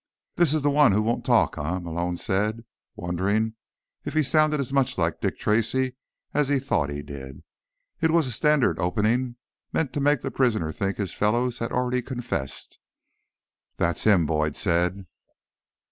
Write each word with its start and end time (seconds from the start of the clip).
"This 0.33 0.51
is 0.55 0.63
the 0.63 0.71
one 0.71 0.93
who 0.93 1.03
won't 1.03 1.23
talk, 1.23 1.59
eh?" 1.59 1.77
Malone 1.77 2.17
said, 2.17 2.65
wondering 2.95 3.53
if 4.03 4.15
he 4.15 4.23
sounded 4.23 4.59
as 4.59 4.73
much 4.73 4.97
like 4.97 5.21
Dick 5.21 5.37
Tracy 5.37 5.95
as 6.33 6.49
he 6.49 6.57
thought 6.57 6.89
he 6.89 7.03
did. 7.03 7.43
It 7.99 8.09
was 8.09 8.25
a 8.25 8.31
standard 8.31 8.79
opening, 8.79 9.35
meant 9.71 9.93
to 9.93 9.99
make 10.01 10.21
the 10.21 10.31
prisoner 10.31 10.71
think 10.71 10.97
his 10.97 11.13
fellows 11.13 11.59
had 11.59 11.71
already 11.71 12.01
confessed. 12.01 12.79
"That's 13.77 14.03
him," 14.05 14.25
Boyd 14.25 14.55
said. 14.55 15.05